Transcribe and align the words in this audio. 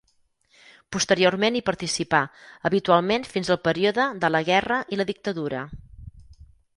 Posteriorment 0.95 1.57
hi 1.57 1.61
participà 1.67 2.21
habitualment 2.69 3.29
fins 3.35 3.53
al 3.57 3.61
període 3.69 4.07
de 4.25 4.35
la 4.37 4.41
guerra 4.51 4.81
i 4.97 4.99
la 5.03 5.07
dictadura. 5.11 5.61